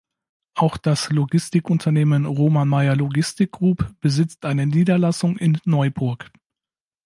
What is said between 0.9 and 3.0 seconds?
Logistikunternehmen Roman Mayer